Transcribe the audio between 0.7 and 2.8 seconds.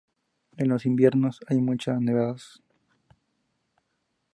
inviernos, hay muchas nevadas.